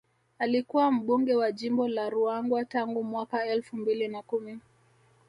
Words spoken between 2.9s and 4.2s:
mwaka elfu mbili